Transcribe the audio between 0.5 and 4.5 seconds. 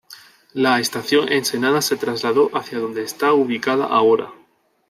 La Estación Ensenada se trasladó hacia donde está ubicada ahora.